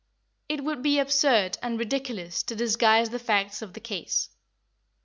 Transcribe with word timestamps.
It 0.49 0.63
would 0.63 0.81
be 0.81 0.97
absurd 0.97 1.59
and 1.61 1.77
ridiculous 1.77 2.41
to 2.41 2.55
disguise 2.55 3.11
the 3.11 3.19
facts 3.19 3.61
of 3.61 3.73
the 3.73 3.79
case. 3.79 4.29